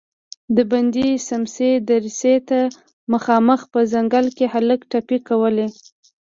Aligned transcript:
د 0.55 0.57
بندې 0.71 1.07
سمڅې 1.27 1.69
دريڅې 1.89 2.35
ته 2.49 2.59
مخامخ 3.13 3.59
په 3.73 3.79
ځنګله 3.93 4.29
کې 4.37 4.45
هلک 4.53 4.79
ټپې 4.91 5.17
کولې. 5.27 5.67